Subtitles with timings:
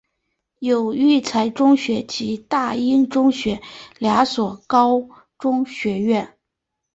[0.57, 3.61] 有育才中学及大英中学
[3.99, 6.35] 两所高中学院。